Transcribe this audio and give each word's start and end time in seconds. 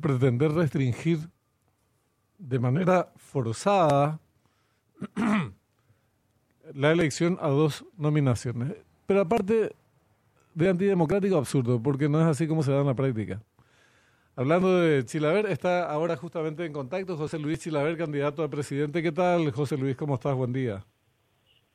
pretender 0.00 0.52
restringir 0.52 1.18
de 2.38 2.58
manera 2.58 3.12
forzada 3.16 4.20
la 6.74 6.92
elección 6.92 7.38
a 7.40 7.48
dos 7.48 7.84
nominaciones. 7.96 8.74
Pero 9.06 9.20
aparte 9.22 9.74
de 10.54 10.68
antidemocrático, 10.68 11.36
absurdo, 11.36 11.82
porque 11.82 12.08
no 12.08 12.20
es 12.20 12.26
así 12.26 12.48
como 12.48 12.62
se 12.62 12.72
da 12.72 12.80
en 12.80 12.86
la 12.86 12.94
práctica. 12.94 13.42
Hablando 14.34 14.80
de 14.80 15.04
Chilaver, 15.04 15.46
está 15.46 15.90
ahora 15.90 16.16
justamente 16.16 16.64
en 16.64 16.72
contacto 16.72 17.16
José 17.16 17.38
Luis 17.38 17.60
Chilaver, 17.60 17.96
candidato 17.96 18.42
a 18.42 18.48
presidente. 18.48 19.02
¿Qué 19.02 19.12
tal, 19.12 19.50
José 19.50 19.78
Luis? 19.78 19.96
¿Cómo 19.96 20.14
estás? 20.14 20.34
Buen 20.34 20.52
día. 20.52 20.84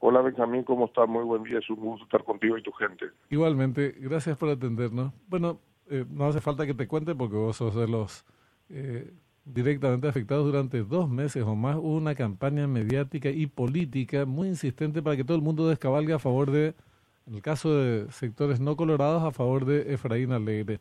Hola 0.03 0.21
Benjamín, 0.21 0.63
¿cómo 0.63 0.85
estás? 0.85 1.07
Muy 1.07 1.23
buen 1.23 1.43
día, 1.43 1.59
es 1.59 1.69
un 1.69 1.75
gusto 1.75 2.05
estar 2.05 2.23
contigo 2.23 2.57
y 2.57 2.63
tu 2.63 2.71
gente. 2.71 3.05
Igualmente, 3.29 3.95
gracias 3.99 4.35
por 4.35 4.49
atendernos. 4.49 5.13
Bueno, 5.27 5.59
eh, 5.89 6.05
no 6.09 6.27
hace 6.27 6.41
falta 6.41 6.65
que 6.65 6.73
te 6.73 6.87
cuente 6.87 7.15
porque 7.15 7.35
vos 7.35 7.57
sos 7.57 7.75
de 7.75 7.87
los 7.87 8.25
eh, 8.69 9.13
directamente 9.45 10.07
afectados 10.07 10.45
durante 10.45 10.83
dos 10.83 11.09
meses 11.09 11.43
o 11.43 11.55
más. 11.55 11.77
Hubo 11.77 11.95
una 11.95 12.15
campaña 12.15 12.67
mediática 12.67 13.29
y 13.29 13.47
política 13.47 14.25
muy 14.25 14.47
insistente 14.47 15.01
para 15.01 15.17
que 15.17 15.23
todo 15.23 15.35
el 15.35 15.43
mundo 15.43 15.67
descabalgue 15.67 16.13
a 16.13 16.19
favor 16.19 16.51
de, 16.51 16.75
en 17.27 17.35
el 17.35 17.41
caso 17.41 17.75
de 17.75 18.11
sectores 18.11 18.59
no 18.59 18.75
colorados, 18.75 19.23
a 19.23 19.31
favor 19.31 19.65
de 19.65 19.93
Efraín 19.93 20.31
Alegre. 20.31 20.79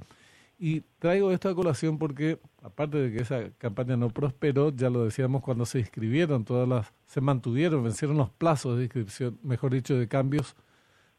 Y 0.58 0.82
traigo 0.98 1.32
esta 1.32 1.54
colación 1.54 1.96
porque, 1.98 2.38
aparte 2.62 2.98
de 2.98 3.12
que 3.16 3.22
esa 3.22 3.50
campaña 3.56 3.96
no 3.96 4.10
prosperó, 4.10 4.70
ya 4.70 4.90
lo 4.90 5.04
decíamos 5.04 5.42
cuando 5.42 5.64
se 5.64 5.78
inscribieron, 5.78 6.44
todas 6.44 6.68
las, 6.68 6.92
se 7.06 7.22
mantuvieron, 7.22 7.82
vencieron 7.82 8.18
los 8.18 8.28
plazos 8.28 8.76
de 8.76 8.84
inscripción, 8.84 9.38
mejor 9.42 9.72
dicho, 9.72 9.98
de 9.98 10.06
cambios 10.06 10.54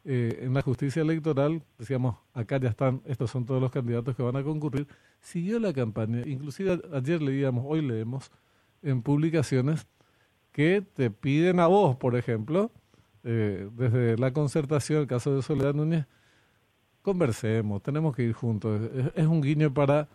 eh, 0.03 0.39
en 0.41 0.53
la 0.53 0.61
justicia 0.61 1.03
electoral, 1.03 1.61
decíamos, 1.77 2.17
acá 2.33 2.57
ya 2.57 2.69
están, 2.69 3.01
estos 3.05 3.29
son 3.29 3.45
todos 3.45 3.61
los 3.61 3.71
candidatos 3.71 4.15
que 4.15 4.23
van 4.23 4.35
a 4.35 4.43
concurrir, 4.43 4.87
siguió 5.19 5.59
la 5.59 5.73
campaña, 5.73 6.21
inclusive 6.25 6.81
ayer 6.91 7.21
leíamos, 7.21 7.65
hoy 7.67 7.81
leemos 7.81 8.31
en 8.81 9.03
publicaciones 9.03 9.85
que 10.52 10.81
te 10.81 11.11
piden 11.11 11.59
a 11.59 11.67
vos, 11.67 11.95
por 11.97 12.16
ejemplo, 12.16 12.71
eh, 13.23 13.69
desde 13.73 14.17
la 14.17 14.33
concertación, 14.33 15.02
el 15.02 15.08
caso 15.08 15.35
de 15.35 15.43
Soledad 15.43 15.75
Núñez, 15.75 16.08
conversemos, 17.02 17.81
tenemos 17.83 18.15
que 18.15 18.23
ir 18.23 18.33
juntos. 18.33 18.81
Es, 19.15 19.27
un 19.27 19.41
guiño 19.41 19.73
para 19.73 20.09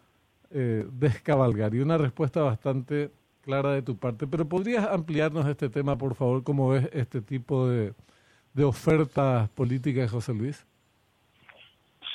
eh, 0.50 0.86
descabalgar 0.92 1.74
y 1.74 1.80
una 1.80 1.98
respuesta 1.98 2.42
bastante 2.42 3.10
clara 3.42 3.72
de 3.72 3.82
tu 3.82 3.96
parte. 3.96 4.26
Pero 4.26 4.48
¿podrías 4.48 4.86
ampliarnos 4.86 5.46
este 5.46 5.68
tema, 5.68 5.96
por 5.96 6.14
favor? 6.14 6.42
¿Cómo 6.42 6.70
ves 6.70 6.88
este 6.92 7.22
tipo 7.22 7.68
de, 7.68 7.94
de 8.56 8.64
ofertas 8.64 9.50
políticas, 9.50 10.10
José 10.10 10.32
Luis? 10.32 10.66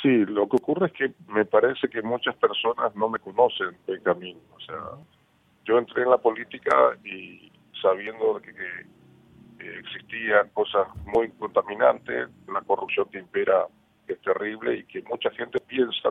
Sí, 0.01 0.25
lo 0.25 0.49
que 0.49 0.55
ocurre 0.55 0.87
es 0.87 0.93
que 0.93 1.13
me 1.27 1.45
parece 1.45 1.87
que 1.87 2.01
muchas 2.01 2.35
personas 2.35 2.95
no 2.95 3.09
me 3.09 3.19
conocen 3.19 3.77
de 3.85 4.01
camino. 4.01 4.39
O 4.55 4.59
sea, 4.59 4.81
yo 5.65 5.77
entré 5.77 6.01
en 6.01 6.09
la 6.09 6.17
política 6.17 6.97
y 7.05 7.51
sabiendo 7.79 8.41
que, 8.41 8.53
que 9.59 9.79
existían 9.79 10.49
cosas 10.49 10.87
muy 11.05 11.29
contaminantes, 11.33 12.29
la 12.51 12.61
corrupción 12.61 13.07
que 13.11 13.19
impera 13.19 13.67
es 14.07 14.19
terrible 14.21 14.77
y 14.77 14.83
que 14.85 15.03
mucha 15.03 15.29
gente 15.31 15.59
piensa 15.59 16.09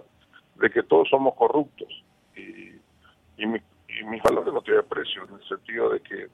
de 0.54 0.70
que 0.70 0.84
todos 0.84 1.08
somos 1.08 1.34
corruptos. 1.34 2.04
Y, 2.36 2.70
y, 3.36 3.46
mis 4.04 4.22
valores 4.22 4.54
no 4.54 4.62
tienen 4.62 4.84
precio, 4.88 5.24
en 5.28 5.34
el 5.34 5.48
sentido 5.48 5.90
de 5.90 6.00
que 6.00 6.28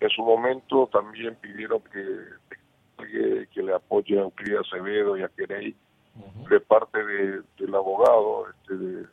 en 0.00 0.10
su 0.10 0.22
momento 0.22 0.88
también 0.92 1.34
pidieron 1.36 1.82
que, 1.92 2.54
que, 3.06 3.62
le 3.62 3.74
apoye 3.74 4.18
a 4.18 4.22
Euclid 4.22 4.56
Acevedo 4.56 5.16
y 5.16 5.22
a 5.22 5.28
Querey. 5.28 5.74
De 6.48 6.60
parte 6.60 7.04
de, 7.04 7.42
del 7.58 7.74
abogado, 7.74 8.46
este, 8.48 8.76
de, 8.76 9.06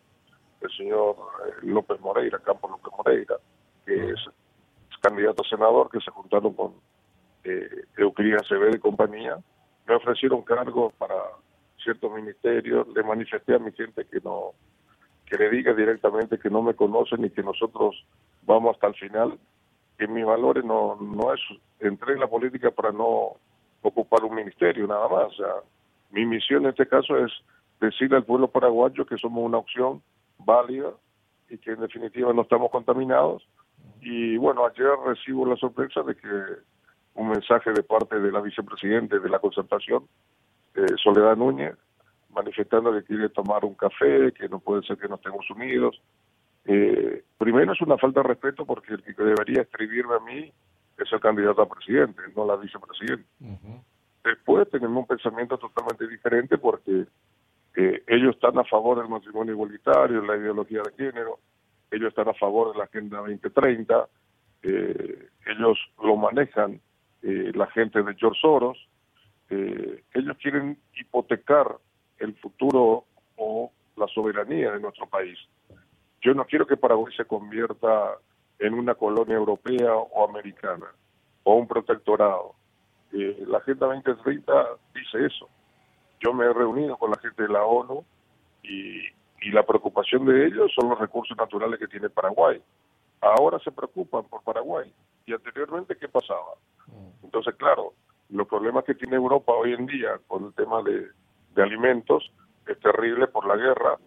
el 0.62 0.72
señor 0.78 1.16
eh, 1.48 1.54
López 1.64 2.00
Moreira, 2.00 2.38
Campos 2.40 2.70
López 2.70 2.94
Moreira, 2.96 3.36
que 3.86 4.12
es, 4.12 4.20
candidato 5.02 5.42
a 5.44 5.50
senador, 5.50 5.90
que 5.90 6.00
se 6.00 6.12
juntaron 6.12 6.54
con 6.54 6.74
eh, 7.44 7.86
Euclid 7.98 8.36
Acevedo 8.36 8.76
y 8.76 8.80
compañía, 8.80 9.38
me 9.88 9.96
ofrecieron 9.96 10.44
cargos 10.44 10.94
para 10.94 11.16
ciertos 11.84 12.12
ministerios, 12.14 12.88
le 12.90 13.04
manifesté 13.04 13.56
a 13.56 13.60
mi 13.60 13.72
gente 13.72 14.06
que 14.06 14.20
no, 14.24 14.52
que 15.26 15.38
le 15.38 15.50
diga 15.50 15.74
directamente 15.74 16.38
que 16.38 16.50
no 16.50 16.62
me 16.62 16.76
conocen 16.76 17.26
y 17.26 17.32
que 17.32 17.42
nosotros 17.42 18.06
vamos 18.44 18.76
hasta 18.76 18.88
el 18.88 18.96
final, 18.96 19.40
que 19.98 20.08
mis 20.08 20.26
valores 20.26 20.64
no, 20.64 20.96
no 20.96 21.34
es, 21.34 21.40
entré 21.80 22.14
en 22.14 22.20
la 22.20 22.28
política 22.28 22.70
para 22.70 22.92
no 22.92 23.38
ocupar 23.82 24.24
un 24.24 24.36
ministerio 24.36 24.88
nada 24.88 25.08
más, 25.08 25.34
mi 26.12 26.26
misión 26.26 26.64
en 26.64 26.70
este 26.70 26.88
caso 26.88 27.18
es 27.18 27.32
decirle 27.80 28.18
al 28.18 28.26
pueblo 28.26 28.48
paraguayo 28.50 29.06
que 29.06 29.18
somos 29.18 29.44
una 29.44 29.58
opción 29.58 30.02
válida 30.38 30.92
y 31.50 31.58
que 31.58 31.72
en 31.72 31.82
definitiva 31.82 32.32
no 32.34 32.44
estamos 32.44 32.72
contaminados. 32.72 33.48
Y 34.02 34.38
bueno, 34.38 34.66
ayer 34.66 34.90
recibo 35.06 35.46
la 35.46 35.56
sorpresa 35.58 36.02
de 36.04 36.16
que 36.16 36.28
un 37.16 37.30
mensaje 37.30 37.72
de 37.72 37.84
parte 37.84 38.20
de 38.20 38.32
la 38.32 38.42
vicepresidente 38.42 39.20
de 39.20 39.30
la 39.30 39.40
concertación 39.40 40.08
eh, 40.76 40.86
Soledad 41.04 41.36
Núñez, 41.36 41.76
manifestando 42.30 42.94
que 42.94 43.04
quiere 43.04 43.30
tomar 43.30 43.66
un 43.66 43.74
café, 43.74 44.32
que 44.32 44.48
no 44.48 44.60
puede 44.60 44.84
ser 44.84 44.98
que 44.98 45.10
no 45.10 45.16
estemos 45.16 45.50
unidos. 45.50 46.02
Eh, 46.66 47.24
primero 47.38 47.74
es 47.74 47.82
una 47.82 47.98
falta 47.98 48.22
de 48.22 48.30
respeto 48.30 48.66
porque 48.66 48.94
el 48.94 49.04
que 49.04 49.14
debería 49.22 49.64
escribirme 49.64 50.16
a 50.16 50.20
mí 50.20 50.54
es 50.98 51.12
el 51.12 51.20
candidato 51.20 51.62
a 51.62 51.70
presidente, 51.70 52.22
no 52.36 52.46
la 52.46 52.56
vicepresidenta. 52.56 53.28
Después 54.24 54.70
tenemos 54.70 54.98
un 54.98 55.08
pensamiento 55.08 55.58
totalmente 55.58 56.08
diferente 56.08 56.58
porque 56.58 57.06
eh, 57.76 58.04
ellos 58.08 58.36
están 58.36 58.58
a 58.60 58.64
favor 58.64 59.00
del 59.00 59.10
matrimonio 59.10 59.54
igualitario, 59.54 60.22
la 60.22 60.38
ideología 60.38 60.82
de 60.84 61.06
género, 61.06 61.40
ellos 61.90 62.10
están 62.10 62.30
a 62.30 62.34
favor 62.34 62.72
de 62.72 62.78
la 62.78 62.84
Agenda 62.86 63.18
2030, 63.18 64.08
ellos 64.64 65.80
lo 66.04 66.16
manejan 66.18 66.80
la 67.22 67.68
gente 67.68 68.04
de 68.04 68.16
George 68.16 68.40
Soros, 68.40 68.78
eh, 69.52 70.04
ellos 70.14 70.38
quieren 70.42 70.78
hipotecar 70.96 71.76
el 72.20 72.34
futuro 72.38 73.04
o 73.36 73.70
la 73.98 74.08
soberanía 74.08 74.72
de 74.72 74.80
nuestro 74.80 75.08
país. 75.08 75.38
Yo 76.22 76.34
no 76.34 76.46
quiero 76.46 76.66
que 76.66 76.78
Paraguay 76.78 77.14
se 77.16 77.26
convierta 77.26 78.18
en 78.62 78.76
una 78.76 78.96
colonia 78.96 79.36
europea 79.36 79.96
o 79.96 80.30
americana 80.30 80.86
o 81.44 81.56
un 81.56 81.68
protectorado. 81.68 82.54
Eh, 83.12 83.44
la 83.48 83.58
Agenda 83.58 83.88
2030 83.88 84.54
dice 84.94 85.26
eso. 85.26 85.50
Yo 86.20 86.34
me 86.34 86.46
he 86.46 86.54
reunido 86.54 86.96
con 86.98 87.10
la 87.10 87.18
gente 87.18 87.44
de 87.44 87.50
la 87.50 87.66
ONU 87.66 88.06
y, 88.62 89.00
y 89.42 89.52
la 89.52 89.64
preocupación 89.64 90.26
de 90.26 90.46
ellos 90.46 90.72
son 90.76 90.90
los 90.90 91.00
recursos 91.00 91.36
naturales 91.36 91.80
que 91.80 91.88
tiene 91.88 92.10
Paraguay. 92.10 92.62
Ahora 93.20 93.58
se 93.60 93.72
preocupan 93.72 94.24
por 94.26 94.44
Paraguay. 94.44 94.94
¿Y 95.26 95.34
anteriormente 95.34 95.98
qué 95.98 96.08
pasaba? 96.08 96.54
Mm. 96.88 97.26
Entonces, 97.26 97.56
claro, 97.56 97.94
los 98.30 98.48
problemas 98.48 98.84
que 98.84 98.94
tiene 98.94 99.16
Europa 99.16 99.54
hoy 99.54 99.74
en 99.74 99.88
día 99.88 100.20
con 100.28 100.46
el 100.46 100.54
tema 100.54 100.84
de, 100.84 101.08
alimentos 101.62 102.32
es 102.68 102.80
terrible 102.80 103.28
por 103.28 103.48
la 103.48 103.56
guerra. 103.56 103.98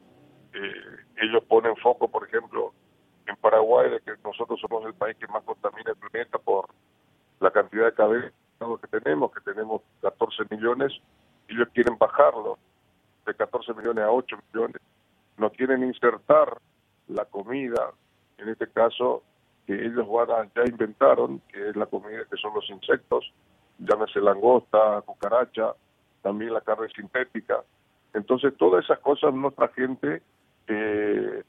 Eh, 0.54 1.22
ellos 1.22 1.42
ponen 1.44 1.76
foco, 1.76 2.08
por 2.08 2.26
ejemplo, 2.26 2.72
en 3.26 3.36
Paraguay, 3.36 3.90
de 3.90 4.00
que 4.00 4.12
nosotros 4.22 4.60
somos 4.60 4.84
el 4.84 4.94
país 4.94 5.16
que 5.18 5.26
más 5.28 5.42
contamina 5.44 5.90
el 5.90 5.96
planeta 5.96 6.38
por 6.38 6.68
la 7.40 7.50
cantidad 7.50 7.86
de 7.86 7.94
cabezas 7.94 8.32
que 8.80 9.00
tenemos, 9.00 9.32
que 9.32 9.40
tenemos 9.40 9.82
14 10.00 10.44
millones, 10.50 10.92
ellos 11.48 11.68
quieren 11.74 11.98
bajarlo 11.98 12.58
de 13.26 13.34
14 13.34 13.74
millones 13.74 14.04
a 14.04 14.10
8 14.10 14.36
millones. 14.52 14.80
No 15.36 15.50
quieren 15.50 15.82
insertar 15.82 16.58
la 17.08 17.24
comida, 17.26 17.90
en 18.38 18.48
este 18.48 18.68
caso, 18.68 19.22
que 19.66 19.74
ellos 19.74 20.06
ya 20.54 20.64
inventaron, 20.64 21.40
que 21.48 21.70
es 21.70 21.76
la 21.76 21.86
comida 21.86 22.24
que 22.30 22.36
son 22.36 22.54
los 22.54 22.68
insectos, 22.70 23.32
llámese 23.78 24.20
langosta, 24.20 25.02
cucaracha, 25.02 25.72
también 26.22 26.52
la 26.52 26.60
carne 26.60 26.88
sintética. 26.94 27.62
Entonces, 28.12 28.54
todas 28.56 28.84
esas 28.84 29.00
cosas 29.00 29.34
nuestra 29.34 29.68
gente 29.68 30.22
eh, 30.68 31.42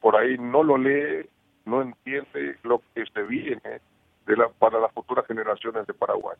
por 0.00 0.16
ahí 0.16 0.36
no 0.38 0.62
lo 0.62 0.76
lee, 0.76 1.28
no 1.64 1.82
entiende 1.82 2.56
lo 2.62 2.82
que 2.94 3.04
se 3.06 3.22
viene 3.22 3.80
de 4.26 4.36
la, 4.36 4.48
para 4.48 4.80
las 4.80 4.92
futuras 4.92 5.26
generaciones 5.26 5.86
de 5.86 5.94
Paraguay. 5.94 6.36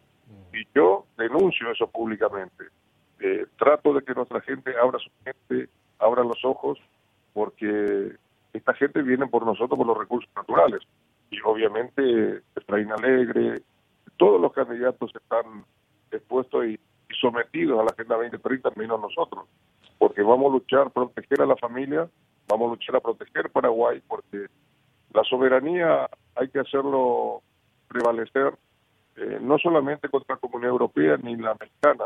Y 0.53 0.67
yo 0.75 1.06
denuncio 1.17 1.71
eso 1.71 1.87
públicamente. 1.87 2.65
Eh, 3.21 3.47
trato 3.59 3.93
de 3.94 4.03
que 4.03 4.15
nuestra 4.15 4.41
gente 4.41 4.73
abra 4.77 4.99
su 4.99 5.11
mente, 5.25 5.71
abra 5.99 6.23
los 6.23 6.44
ojos, 6.44 6.79
porque 7.32 8.12
esta 8.53 8.75
gente 8.75 9.03
viene 9.03 9.27
por 9.27 9.44
nosotros 9.44 9.77
por 9.77 9.87
los 9.87 9.99
recursos 9.99 10.31
naturales. 10.37 10.82
Y 11.31 11.38
obviamente 11.44 12.43
Efraín 12.56 12.93
Alegre, 12.93 13.62
todos 14.17 14.41
los 14.41 14.53
candidatos 14.53 15.12
están 15.15 15.65
expuestos 16.11 16.67
y, 16.67 16.79
sometidos 17.21 17.81
a 17.81 17.85
la 17.85 17.91
Agenda 17.91 18.17
2030, 18.17 18.71
menos 18.77 19.00
nosotros, 19.00 19.47
porque 19.99 20.23
vamos 20.23 20.50
a 20.50 20.55
luchar 20.55 20.91
proteger 20.91 21.41
a 21.41 21.47
la 21.47 21.56
familia, 21.56 22.06
vamos 22.49 22.69
a 22.69 22.71
luchar 22.71 22.97
a 22.97 23.00
proteger 23.00 23.50
Paraguay, 23.50 24.03
porque 24.06 24.47
la 25.12 25.23
soberanía 25.25 26.09
hay 26.35 26.49
que 26.49 26.61
hacerlo 26.61 27.43
prevalecer 27.89 28.55
eh, 29.17 29.39
no 29.41 29.59
solamente 29.59 30.09
contra 30.09 30.37
la 30.37 30.41
Comunidad 30.41 30.71
Europea 30.71 31.17
ni 31.17 31.37
la 31.37 31.53
americana, 31.53 32.05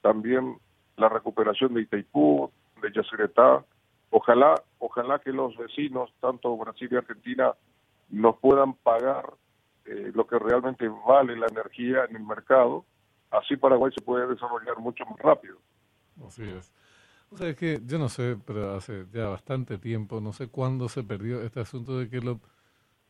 también 0.00 0.58
la 0.96 1.08
recuperación 1.08 1.74
de 1.74 1.82
Itaipú, 1.82 2.50
de 2.80 2.92
Yacyretá, 2.92 3.64
ojalá, 4.10 4.62
ojalá 4.78 5.18
que 5.18 5.32
los 5.32 5.56
vecinos, 5.56 6.12
tanto 6.20 6.56
Brasil 6.56 6.88
y 6.90 6.96
Argentina, 6.96 7.52
nos 8.10 8.36
puedan 8.38 8.74
pagar 8.74 9.32
eh, 9.86 10.12
lo 10.14 10.26
que 10.26 10.38
realmente 10.38 10.88
vale 11.06 11.36
la 11.36 11.46
energía 11.46 12.04
en 12.08 12.16
el 12.16 12.22
mercado, 12.22 12.84
así 13.30 13.56
Paraguay 13.56 13.90
se 13.92 14.02
puede 14.02 14.28
desarrollar 14.28 14.78
mucho 14.78 15.04
más 15.06 15.18
rápido. 15.18 15.56
Así 16.24 16.42
es. 16.48 16.72
Es 17.40 17.56
que 17.56 17.80
yo 17.86 17.98
no 17.98 18.08
sé, 18.08 18.36
pero 18.44 18.74
hace 18.74 19.06
ya 19.12 19.28
bastante 19.28 19.78
tiempo, 19.78 20.20
no 20.20 20.32
sé 20.32 20.48
cuándo 20.48 20.88
se 20.88 21.02
perdió 21.02 21.42
este 21.42 21.60
asunto 21.60 21.98
de 21.98 22.08
que 22.08 22.20
lo, 22.20 22.40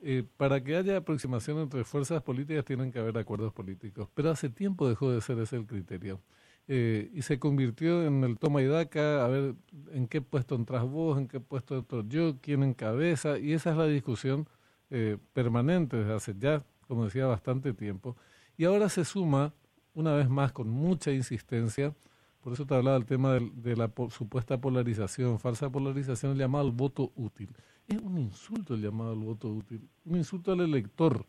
eh, 0.01 0.25
para 0.37 0.63
que 0.63 0.77
haya 0.77 0.99
aproximación 0.99 1.59
entre 1.59 1.85
fuerzas 1.85 2.23
políticas 2.23 2.65
tienen 2.65 2.93
que 2.93 2.99
haber 2.99 3.19
acuerdos 3.19 3.53
políticos, 3.53 4.09
pero 4.15 4.31
hace 4.31 4.49
tiempo 4.49 4.89
dejó 4.89 5.11
de 5.11 5.21
ser 5.21 5.39
ese 5.39 5.57
el 5.57 5.67
criterio. 5.67 6.21
Eh, 6.69 7.11
y 7.13 7.23
se 7.23 7.39
convirtió 7.41 8.05
en 8.07 8.23
el 8.25 8.39
toma 8.39 8.63
y 8.63 8.67
daca, 8.67 9.25
a 9.25 9.29
ver 9.29 9.55
en 9.93 10.07
qué 10.07 10.23
puesto 10.23 10.55
entras 10.55 10.85
vos, 10.85 11.19
en 11.19 11.27
qué 11.29 11.41
puesto 11.41 11.77
entro 11.79 12.05
yo, 12.09 12.39
quién 12.41 12.63
encabeza, 12.63 13.39
y 13.39 13.53
esa 13.53 13.71
es 13.73 13.77
la 13.77 13.87
discusión 13.87 14.49
eh, 14.91 15.19
permanente 15.33 15.97
desde 15.97 16.15
hace 16.15 16.35
ya, 16.39 16.65
como 16.87 17.05
decía, 17.07 17.27
bastante 17.27 17.73
tiempo. 17.75 18.17
Y 18.57 18.65
ahora 18.65 18.89
se 18.89 19.05
suma, 19.05 19.53
una 19.95 20.15
vez 20.15 20.29
más, 20.29 20.53
con 20.53 20.69
mucha 20.69 21.11
insistencia, 21.13 21.95
por 22.43 22.53
eso 22.53 22.67
te 22.67 22.75
hablaba 22.75 22.99
del 22.99 23.07
tema 23.07 23.35
de, 23.35 23.77
la 23.77 23.91
supuesta 24.11 24.61
polarización, 24.61 25.39
falsa 25.39 25.71
polarización, 25.71 26.33
el 26.33 26.39
llamado 26.39 26.67
al 26.67 26.73
voto 26.73 27.13
útil. 27.15 27.49
Es 27.87 27.99
un 27.99 28.19
insulto 28.19 28.75
el 28.75 28.83
llamado 28.83 29.13
al 29.13 29.21
voto 29.21 29.49
útil, 29.49 29.89
un 30.05 30.17
insulto 30.17 30.53
al 30.53 30.61
elector, 30.61 31.25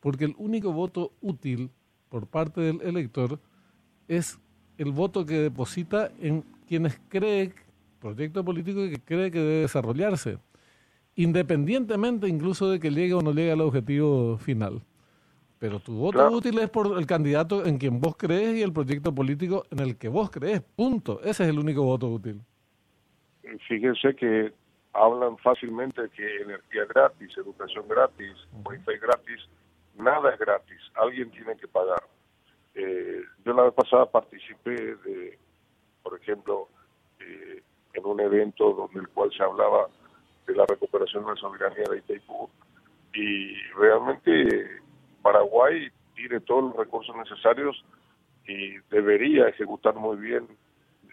porque 0.00 0.26
el 0.26 0.34
único 0.36 0.72
voto 0.72 1.12
útil 1.22 1.70
por 2.10 2.26
parte 2.26 2.60
del 2.60 2.82
elector 2.82 3.40
es 4.08 4.38
el 4.76 4.92
voto 4.92 5.24
que 5.24 5.38
deposita 5.38 6.12
en 6.20 6.44
quienes 6.68 7.00
cree, 7.08 7.54
proyecto 7.98 8.44
político 8.44 8.80
que 8.90 9.00
cree 9.02 9.30
que 9.30 9.38
debe 9.38 9.60
desarrollarse, 9.62 10.38
independientemente 11.14 12.28
incluso 12.28 12.68
de 12.68 12.78
que 12.78 12.90
llegue 12.90 13.14
o 13.14 13.22
no 13.22 13.32
llegue 13.32 13.52
al 13.52 13.62
objetivo 13.62 14.36
final. 14.36 14.82
Pero 15.62 15.78
tu 15.78 15.94
voto 15.94 16.28
útil 16.28 16.58
es 16.58 16.68
por 16.68 16.98
el 16.98 17.06
candidato 17.06 17.64
en 17.64 17.78
quien 17.78 18.00
vos 18.00 18.16
crees 18.16 18.56
y 18.56 18.62
el 18.62 18.72
proyecto 18.72 19.14
político 19.14 19.62
en 19.70 19.78
el 19.78 19.96
que 19.96 20.08
vos 20.08 20.28
crees. 20.28 20.60
Punto. 20.60 21.20
Ese 21.20 21.44
es 21.44 21.50
el 21.50 21.58
único 21.60 21.84
voto 21.84 22.08
útil. 22.08 22.40
Fíjense 23.68 24.12
que 24.16 24.52
hablan 24.92 25.38
fácilmente 25.38 26.02
que 26.16 26.42
energía 26.42 26.84
gratis, 26.86 27.38
educación 27.38 27.86
gratis, 27.86 28.32
wifi 28.64 28.98
gratis. 29.00 29.48
Nada 29.94 30.34
es 30.34 30.40
gratis. 30.40 30.80
Alguien 30.94 31.30
tiene 31.30 31.56
que 31.56 31.68
pagar. 31.68 32.02
Eh, 32.74 33.22
yo 33.44 33.52
la 33.52 33.62
vez 33.62 33.74
pasada 33.74 34.06
participé 34.06 34.96
de, 34.96 35.38
por 36.02 36.18
ejemplo, 36.20 36.66
eh, 37.20 37.62
en 37.94 38.04
un 38.04 38.18
evento 38.18 38.72
donde 38.72 38.98
el 38.98 39.08
cual 39.10 39.30
se 39.30 39.44
hablaba 39.44 39.86
de 40.44 40.56
la 40.56 40.66
recuperación 40.66 41.24
de 41.24 41.30
la 41.30 41.36
soberanía 41.36 41.84
de 41.88 41.98
Itaipú 41.98 42.50
y 43.14 43.54
realmente 43.76 44.81
Paraguay 45.22 45.88
tiene 46.14 46.40
todos 46.40 46.64
los 46.64 46.76
recursos 46.76 47.14
necesarios 47.16 47.82
y 48.46 48.76
debería 48.90 49.48
ejecutar 49.48 49.94
muy 49.94 50.16
bien 50.16 50.46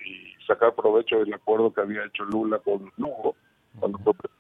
y 0.06 0.46
sacar 0.46 0.74
provecho 0.74 1.20
del 1.20 1.34
acuerdo 1.34 1.72
que 1.74 1.82
había 1.82 2.06
hecho 2.06 2.24
Lula 2.26 2.60
con 2.60 2.92
Lugo 2.98 3.36
cuando 3.80 3.98
fue 4.00 4.14
presidente 4.14 4.40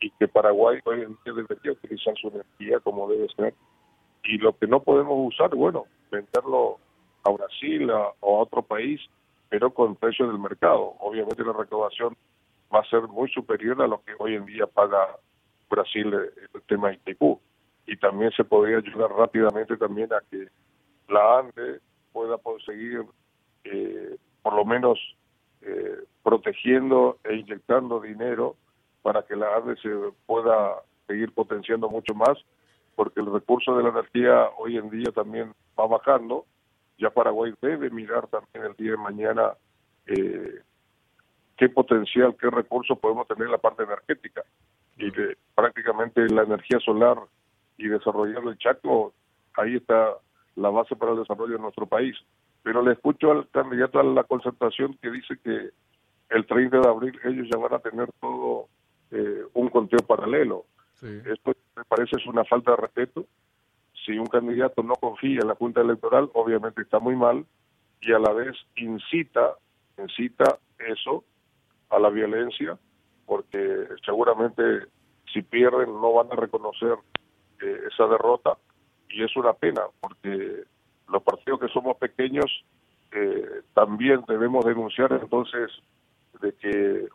y 0.00 0.10
que 0.10 0.28
Paraguay 0.28 0.80
hoy 0.84 1.02
en 1.02 1.16
día 1.24 1.34
debería 1.34 1.72
utilizar 1.72 2.14
su 2.16 2.28
energía 2.28 2.80
como 2.80 3.08
debe 3.08 3.28
ser 3.36 3.54
y 4.24 4.38
lo 4.38 4.56
que 4.56 4.66
no 4.66 4.80
podemos 4.80 5.34
usar, 5.34 5.54
bueno, 5.54 5.84
venderlo 6.10 6.78
a 7.24 7.30
Brasil 7.30 7.90
o 7.90 8.38
a 8.38 8.40
otro 8.40 8.62
país, 8.62 9.00
pero 9.50 9.72
con 9.72 9.96
precio 9.96 10.26
del 10.26 10.38
mercado. 10.38 10.94
Obviamente 11.00 11.44
la 11.44 11.52
recaudación 11.52 12.16
va 12.74 12.80
a 12.80 12.88
ser 12.88 13.02
muy 13.02 13.30
superior 13.30 13.80
a 13.82 13.86
lo 13.86 14.02
que 14.02 14.12
hoy 14.18 14.34
en 14.34 14.46
día 14.46 14.66
paga 14.66 15.18
Brasil 15.68 16.12
el 16.54 16.62
tema 16.62 16.92
ITQ 16.92 17.38
y 17.86 17.96
también 17.96 18.30
se 18.32 18.44
podría 18.44 18.78
ayudar 18.78 19.10
rápidamente 19.10 19.76
también 19.76 20.12
a 20.12 20.22
que 20.30 20.48
la 21.08 21.38
ANDE 21.38 21.80
pueda 22.12 22.38
conseguir 22.38 23.04
eh, 23.64 24.16
por 24.42 24.54
lo 24.54 24.64
menos 24.64 24.98
eh, 25.62 26.04
protegiendo 26.22 27.18
e 27.24 27.36
inyectando 27.36 28.00
dinero 28.00 28.56
para 29.02 29.22
que 29.22 29.36
la 29.36 29.56
ANDE 29.56 29.76
se 29.76 29.90
pueda 30.26 30.76
seguir 31.06 31.32
potenciando 31.32 31.88
mucho 31.90 32.14
más, 32.14 32.38
porque 32.96 33.20
el 33.20 33.32
recurso 33.32 33.76
de 33.76 33.82
la 33.82 33.90
energía 33.90 34.48
hoy 34.58 34.78
en 34.78 34.88
día 34.90 35.10
también 35.14 35.52
va 35.78 35.86
bajando. 35.86 36.46
Ya 36.98 37.10
Paraguay 37.10 37.52
debe 37.60 37.90
mirar 37.90 38.28
también 38.28 38.64
el 38.64 38.76
día 38.76 38.92
de 38.92 38.96
mañana 38.96 39.52
eh, 40.06 40.60
qué 41.56 41.68
potencial, 41.68 42.36
qué 42.40 42.48
recursos 42.48 42.98
podemos 42.98 43.26
tener 43.26 43.46
en 43.46 43.52
la 43.52 43.58
parte 43.58 43.82
energética. 43.82 44.42
Y 44.96 45.10
que 45.10 45.36
prácticamente 45.54 46.26
la 46.28 46.42
energía 46.42 46.78
solar 46.78 47.18
y 47.76 47.88
desarrollar 47.88 48.42
el 48.44 48.58
Chaco, 48.58 49.12
ahí 49.54 49.76
está 49.76 50.14
la 50.56 50.70
base 50.70 50.96
para 50.96 51.12
el 51.12 51.18
desarrollo 51.18 51.54
de 51.54 51.62
nuestro 51.62 51.86
país. 51.86 52.16
Pero 52.62 52.82
le 52.82 52.92
escucho 52.92 53.30
al 53.30 53.48
candidato 53.50 54.00
a 54.00 54.04
la 54.04 54.24
concertación 54.24 54.96
que 55.02 55.10
dice 55.10 55.38
que 55.42 55.70
el 56.30 56.46
30 56.46 56.80
de 56.80 56.88
abril 56.88 57.20
ellos 57.24 57.48
ya 57.52 57.58
van 57.58 57.74
a 57.74 57.78
tener 57.78 58.10
todo 58.20 58.68
eh, 59.10 59.42
un 59.54 59.68
conteo 59.68 60.00
paralelo. 60.00 60.64
Esto 61.02 61.52
me 61.76 61.84
parece 61.84 62.16
es 62.16 62.26
una 62.26 62.44
falta 62.44 62.70
de 62.70 62.78
respeto. 62.78 63.26
Si 64.06 64.12
un 64.12 64.26
candidato 64.26 64.82
no 64.82 64.94
confía 64.94 65.40
en 65.42 65.48
la 65.48 65.54
Junta 65.54 65.82
Electoral, 65.82 66.30
obviamente 66.32 66.80
está 66.80 66.98
muy 66.98 67.14
mal 67.14 67.44
y 68.00 68.12
a 68.12 68.18
la 68.18 68.32
vez 68.32 68.56
incita, 68.76 69.54
incita 69.98 70.58
eso 70.78 71.24
a 71.90 71.98
la 71.98 72.08
violencia, 72.08 72.78
porque 73.26 73.86
seguramente 74.04 74.86
si 75.32 75.42
pierden 75.42 75.88
no 76.00 76.14
van 76.14 76.32
a 76.32 76.36
reconocer 76.36 76.96
esa 77.88 78.06
derrota 78.06 78.56
y 79.08 79.22
es 79.22 79.36
una 79.36 79.52
pena 79.52 79.82
porque 80.00 80.64
los 81.08 81.22
partidos 81.22 81.60
que 81.60 81.68
somos 81.68 81.96
pequeños 81.96 82.64
eh, 83.12 83.62
también 83.74 84.24
debemos 84.26 84.64
denunciar 84.64 85.12
entonces 85.12 85.70
de 86.40 86.52
que 86.54 87.08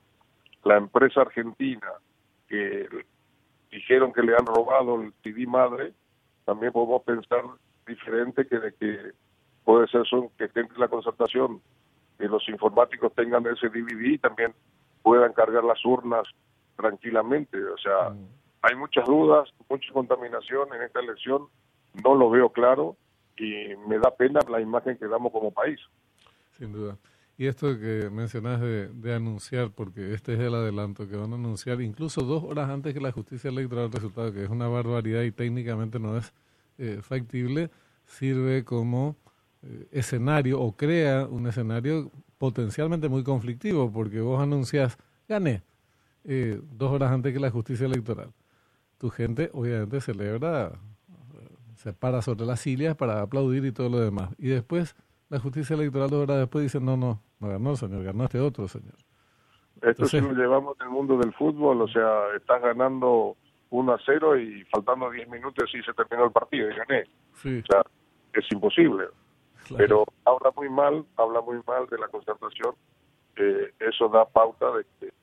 la 0.64 0.78
empresa 0.78 1.22
argentina 1.22 1.88
que 2.48 2.88
dijeron 3.72 4.14
que 4.14 4.24
le 4.24 4.34
han 4.34 4.46
robado 4.46 5.02
el 5.02 5.14
TD 5.22 5.48
madre, 5.48 5.94
también 6.46 6.72
podemos 6.72 7.04
pensar 7.04 7.44
diferente 7.86 8.48
que 8.48 8.60
de 8.60 8.74
que 8.74 9.12
puede 9.64 9.88
ser 9.88 10.06
son 10.08 10.30
que 10.38 10.46
entre 10.46 10.80
la 10.80 10.88
concertación 10.88 11.62
que 12.18 12.28
los 12.28 12.48
informáticos 12.50 13.14
tengan 13.14 13.46
ese 13.48 13.70
DVD 13.70 14.14
y 14.14 14.18
también 14.18 14.54
puedan 15.04 15.34
cargar 15.34 15.64
las 15.64 15.84
urnas 15.86 16.28
tranquilamente, 16.76 17.62
o 17.64 17.78
sea, 17.78 18.10
mm 18.10 18.40
hay 18.62 18.76
muchas 18.76 19.06
dudas, 19.06 19.50
mucha 19.70 19.92
contaminación 19.94 20.74
en 20.74 20.82
esta 20.82 21.00
elección, 21.00 21.48
no 22.04 22.16
lo 22.16 22.30
veo 22.30 22.50
claro 22.50 22.98
y 23.38 23.76
me 23.88 23.98
da 24.00 24.16
pena 24.16 24.40
la 24.50 24.60
imagen 24.60 24.98
que 24.98 25.08
damos 25.08 25.32
como 25.32 25.52
país. 25.52 25.80
Sin 26.58 26.74
duda. 26.74 26.98
Y 27.38 27.48
esto 27.48 27.80
que 27.80 28.10
mencionas 28.12 28.60
de, 28.60 29.14
anunciar, 29.14 29.72
porque 29.72 30.14
este 30.14 30.34
es 30.34 30.40
el 30.42 30.54
adelanto, 30.54 31.08
que 31.08 31.16
van 31.16 31.32
a 31.32 31.36
anunciar 31.36 31.80
incluso 31.80 32.22
dos 32.22 32.44
horas 32.44 32.70
antes 32.70 32.94
que 32.94 33.00
la 33.00 33.14
justicia 33.14 33.50
electoral 33.50 33.86
el 33.86 33.94
resultado, 33.94 34.34
que 34.34 34.44
es 34.44 34.50
una 34.50 34.68
barbaridad 34.68 35.22
y 35.22 35.32
técnicamente 35.32 36.00
no 36.00 36.18
es 36.18 36.34
eh, 36.78 37.00
factible, 37.02 37.70
sirve 38.06 38.66
como 38.66 39.16
eh, 39.64 39.88
escenario 39.92 40.60
o 40.60 40.76
crea 40.76 41.28
un 41.28 41.48
escenario 41.48 42.12
potencialmente 42.38 43.08
muy 43.08 43.24
conflictivo, 43.24 43.90
porque 43.90 44.20
vos 44.20 44.42
anuncias, 44.42 44.98
gané, 45.30 45.64
eh, 46.26 46.60
dos 46.74 46.92
horas 46.92 47.10
antes 47.14 47.32
que 47.32 47.40
la 47.40 47.52
justicia 47.52 47.86
electoral 47.86 48.34
tu 49.00 49.10
gente 49.10 49.50
obviamente 49.54 50.02
celebra, 50.02 50.74
se 51.76 51.94
para 51.94 52.22
sobre 52.22 52.46
las 52.46 52.60
sillas 52.60 52.96
para 52.96 53.22
aplaudir 53.22 53.66
y 53.66 53.72
todo 53.72 53.90
lo 53.90 54.00
demás. 54.00 54.30
Y 54.38 54.50
después 54.50 54.96
la 55.30 55.40
justicia 55.40 55.76
electoral 55.76 56.10
dos 56.10 56.24
horas 56.24 56.38
después 56.38 56.64
dice, 56.64 56.80
no, 56.80 56.98
no, 56.98 57.22
no 57.40 57.48
ganó 57.48 57.72
el 57.72 57.78
señor, 57.78 58.04
ganó 58.04 58.26
este 58.26 58.40
otro 58.40 58.68
señor. 58.68 58.96
Esto 59.82 60.06
sí 60.06 60.20
lo 60.20 60.34
llevamos 60.34 60.76
en 60.82 60.88
el 60.88 60.92
mundo 60.92 61.18
del 61.18 61.34
fútbol, 61.34 61.82
o 61.82 61.88
sea, 61.88 62.36
estás 62.36 62.62
ganando 62.62 63.38
1 63.70 63.94
a 63.94 64.00
0 64.06 64.38
y 64.38 64.64
faltando 64.66 65.10
10 65.10 65.30
minutos 65.30 65.70
y 65.74 65.82
se 65.82 65.94
terminó 65.94 66.26
el 66.26 66.32
partido 66.32 66.70
y 66.70 66.76
gané. 66.76 67.06
Sí. 67.36 67.60
O 67.60 67.66
sea, 67.66 67.84
es 68.34 68.46
imposible. 68.52 69.06
Pero 69.78 70.04
habla 70.26 70.52
muy 70.56 70.70
mal, 70.70 71.06
habla 71.16 71.42
muy 71.42 71.62
mal 71.66 71.88
de 71.88 71.98
la 71.98 72.08
concertación. 72.08 72.74
Eh, 73.38 73.72
eso 73.80 74.10
da 74.10 74.26
pauta 74.26 74.66
de 74.72 74.86
que 75.00 75.14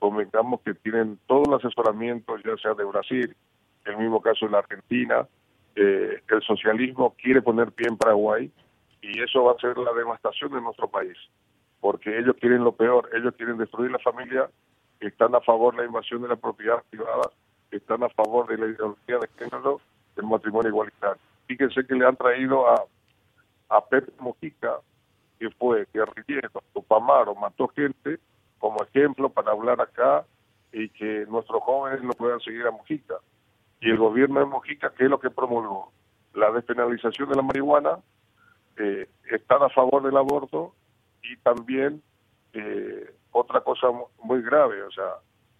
convengamos 0.00 0.60
que 0.62 0.74
tienen 0.74 1.20
todo 1.28 1.42
el 1.46 1.54
asesoramiento, 1.54 2.36
ya 2.38 2.56
sea 2.56 2.74
de 2.74 2.84
Brasil, 2.84 3.36
el 3.84 3.96
mismo 3.98 4.20
caso 4.20 4.46
de 4.46 4.52
la 4.52 4.58
Argentina, 4.58 5.28
eh, 5.76 6.20
el 6.28 6.42
socialismo 6.42 7.14
quiere 7.22 7.42
poner 7.42 7.70
pie 7.70 7.86
en 7.88 7.96
Paraguay 7.96 8.50
y 9.02 9.22
eso 9.22 9.44
va 9.44 9.52
a 9.52 9.60
ser 9.60 9.78
la 9.78 9.92
devastación 9.92 10.52
de 10.52 10.60
nuestro 10.60 10.88
país, 10.88 11.16
porque 11.80 12.18
ellos 12.18 12.34
quieren 12.40 12.64
lo 12.64 12.72
peor, 12.72 13.08
ellos 13.14 13.34
quieren 13.36 13.58
destruir 13.58 13.90
la 13.90 13.98
familia, 13.98 14.50
están 14.98 15.34
a 15.34 15.40
favor 15.40 15.74
de 15.74 15.82
la 15.82 15.88
invasión 15.88 16.22
de 16.22 16.28
la 16.28 16.36
propiedad 16.36 16.82
privada, 16.90 17.30
están 17.70 18.02
a 18.02 18.08
favor 18.08 18.48
de 18.48 18.58
la 18.58 18.66
ideología 18.66 19.18
de 19.18 19.28
género, 19.38 19.80
del 20.16 20.26
matrimonio 20.26 20.70
igualitario. 20.70 21.20
Fíjense 21.46 21.86
que 21.86 21.94
le 21.94 22.06
han 22.06 22.16
traído 22.16 22.68
a, 22.68 22.84
a 23.68 23.84
Pepe 23.86 24.12
Mojica, 24.18 24.78
que 25.38 25.50
fue 25.50 25.86
guerrillero, 25.92 26.62
Tupamaro, 26.74 27.34
mató 27.34 27.68
gente, 27.68 28.18
como 28.60 28.84
ejemplo 28.84 29.30
para 29.30 29.50
hablar 29.50 29.80
acá 29.80 30.24
y 30.72 30.88
que 30.90 31.26
nuestros 31.26 31.60
jóvenes 31.62 32.02
no 32.04 32.12
puedan 32.12 32.38
seguir 32.40 32.64
a 32.66 32.70
Mujica. 32.70 33.16
Y 33.80 33.90
el 33.90 33.96
gobierno 33.96 34.38
de 34.38 34.46
Mujica, 34.46 34.92
¿qué 34.96 35.04
es 35.04 35.10
lo 35.10 35.18
que 35.18 35.30
promulgó? 35.30 35.92
La 36.34 36.52
despenalización 36.52 37.28
de 37.30 37.34
la 37.34 37.42
marihuana, 37.42 37.98
eh, 38.76 39.08
a 39.48 39.68
favor 39.70 40.02
del 40.02 40.16
aborto 40.16 40.74
y 41.22 41.36
también 41.38 42.02
eh, 42.52 43.12
otra 43.32 43.62
cosa 43.62 43.88
muy 44.22 44.42
grave, 44.42 44.82
o 44.82 44.90
sea, 44.90 45.14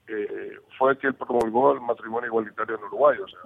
eh, 0.06 0.58
fue 0.78 0.96
que 0.98 1.12
promulgó 1.12 1.72
el 1.72 1.80
matrimonio 1.80 2.28
igualitario 2.28 2.76
en 2.76 2.84
Uruguay, 2.84 3.18
o 3.18 3.28
sea, 3.28 3.40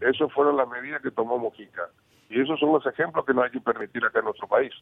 esas 0.00 0.32
fueron 0.32 0.56
las 0.56 0.68
medidas 0.68 1.02
que 1.02 1.10
tomó 1.10 1.38
Mujica. 1.38 1.88
Y 2.28 2.40
esos 2.40 2.58
son 2.58 2.72
los 2.72 2.84
ejemplos 2.86 3.24
que 3.24 3.34
no 3.34 3.42
hay 3.42 3.50
que 3.50 3.60
permitir 3.60 4.04
acá 4.04 4.18
en 4.18 4.26
nuestro 4.26 4.48
país. 4.48 4.72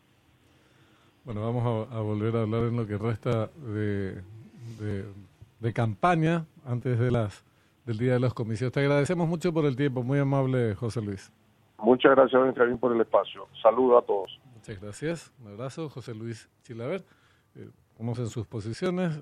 Bueno, 1.25 1.41
vamos 1.41 1.89
a, 1.91 2.01
volver 2.01 2.37
a 2.37 2.43
hablar 2.43 2.65
en 2.65 2.77
lo 2.77 2.87
que 2.87 2.99
resta 2.99 3.47
de, 3.47 4.21
de, 5.61 5.73
campaña 5.73 6.45
antes 6.67 6.99
de 6.99 7.11
las 7.11 7.45
del 7.87 7.97
Día 7.97 8.13
de 8.13 8.21
los 8.21 8.35
Comicios. 8.35 8.71
Te 8.71 8.81
agradecemos 8.81 9.27
mucho 9.27 9.53
por 9.53 9.65
el 9.65 9.75
tiempo, 9.75 10.03
muy 10.03 10.19
amable 10.19 10.75
José 10.75 11.01
Luis. 11.01 11.33
Muchas 11.79 12.15
gracias, 12.15 12.43
Benjamín, 12.43 12.77
por 12.77 12.93
el 12.93 13.01
espacio. 13.01 13.47
Saludos 13.63 14.03
a 14.03 14.07
todos. 14.07 14.41
Muchas 14.55 14.81
gracias. 14.81 15.33
Un 15.43 15.53
abrazo, 15.53 15.89
José 15.89 16.15
Luis 16.15 16.49
Chilaver. 16.63 17.03
Eh, 17.57 17.71
en 17.99 18.27
sus 18.29 18.47
posiciones. 18.47 19.19